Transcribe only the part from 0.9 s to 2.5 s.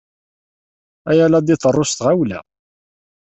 Aya la d-iḍerru s tɣawla.